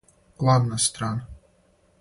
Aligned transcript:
Главна 0.37 0.77
страна 0.79 1.27